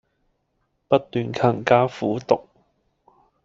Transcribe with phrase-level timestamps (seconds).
[0.87, 2.47] 不斷勤加苦讀